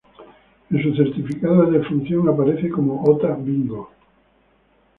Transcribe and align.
En 0.71 0.81
su 0.81 0.95
certificado 0.95 1.67
de 1.67 1.77
defunción 1.77 2.27
aparece 2.27 2.71
como 2.71 3.03
Ota 3.03 3.35
Bingo. 3.35 3.91